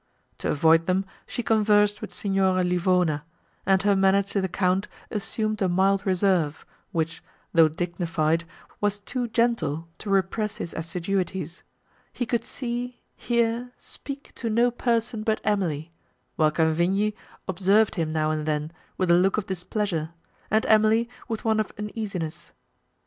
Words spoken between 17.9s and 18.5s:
him now and